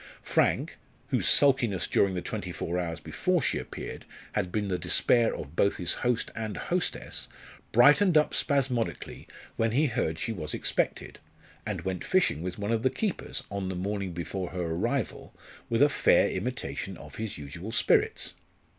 [0.23, 0.79] Frank,
[1.09, 5.55] whose sulkiness during the twenty four hours before she appeared had been the despair of
[5.55, 7.27] both his host and hostess,
[7.71, 9.27] brightened up spasmodically
[9.57, 11.19] when he heard she was expected,
[11.67, 15.35] and went fishing with one of the keepers, on the morning before her arrival,
[15.69, 18.33] with a fair imitation of his usual spirits.